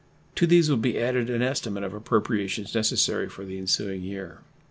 [0.37, 4.39] To these will be added an estimate of appropriations necessary for the ensuing year.